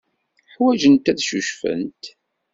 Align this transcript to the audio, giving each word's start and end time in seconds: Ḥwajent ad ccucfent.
Ḥwajent 0.53 1.11
ad 1.11 1.19
ccucfent. 1.23 2.03